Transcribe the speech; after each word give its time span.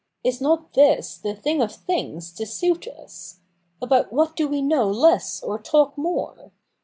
'Is 0.23 0.41
not 0.41 0.73
this 0.73 1.15
the 1.19 1.35
thing 1.35 1.61
of 1.61 1.71
things 1.71 2.31
to 2.33 2.47
suit 2.47 2.87
us? 2.87 3.37
About 3.79 4.11
what 4.11 4.35
do 4.35 4.47
we 4.47 4.59
know 4.59 4.89
less 4.89 5.43
or 5.43 5.59
talk 5.59 5.95
more 5.95 6.51